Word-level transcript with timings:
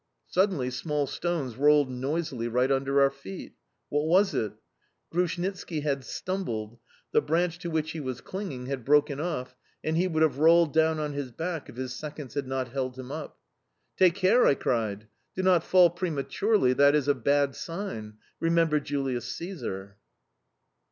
Suddenly 0.25 0.71
small 0.71 1.05
stones 1.05 1.57
rolled 1.57 1.91
noisily 1.91 2.47
right 2.47 2.71
under 2.71 2.99
our 3.03 3.11
feet. 3.11 3.53
What 3.89 4.07
was 4.07 4.33
it? 4.33 4.53
Grushnitski 5.11 5.81
had 5.81 6.03
stumbled; 6.03 6.79
the 7.11 7.21
branch 7.21 7.59
to 7.59 7.69
which 7.69 7.91
he 7.91 7.99
was 7.99 8.19
clinging 8.19 8.65
had 8.65 8.83
broken 8.83 9.19
off, 9.19 9.55
and 9.83 9.95
he 9.95 10.07
would 10.07 10.23
have 10.23 10.39
rolled 10.39 10.73
down 10.73 10.97
on 10.97 11.13
his 11.13 11.31
back 11.31 11.69
if 11.69 11.75
his 11.75 11.93
seconds 11.93 12.33
had 12.33 12.47
not 12.47 12.69
held 12.69 12.97
him 12.97 13.11
up. 13.11 13.37
"Take 13.95 14.15
care!" 14.15 14.43
I 14.47 14.55
cried. 14.55 15.07
"Do 15.35 15.43
not 15.43 15.63
fall 15.63 15.91
prematurely: 15.91 16.73
that 16.73 16.95
is 16.95 17.07
a 17.07 17.13
bad 17.13 17.53
sign. 17.55 18.15
Remember 18.39 18.79
Julius 18.79 19.25
Caesar!" 19.35 19.97